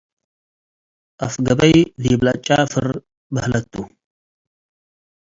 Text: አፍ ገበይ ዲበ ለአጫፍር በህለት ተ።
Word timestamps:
አፍ 1.25 1.33
ገበይ 1.47 1.75
ዲበ 2.01 2.21
ለአጫፍር 2.25 2.87
በህለት 3.33 3.65
ተ። 3.71 3.73